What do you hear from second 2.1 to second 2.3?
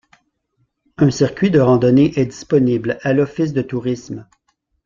est